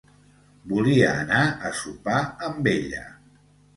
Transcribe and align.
Volia 0.69 1.11
anar 1.25 1.43
a 1.69 1.73
sopar 1.81 2.17
amb 2.49 2.71
ella. 2.77 3.05